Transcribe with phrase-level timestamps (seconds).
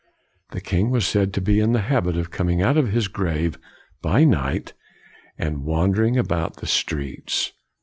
[0.49, 3.59] The king was said to be in the habit of coming out of his grave
[4.01, 4.73] by night,
[5.37, 7.53] and wandering about the streets.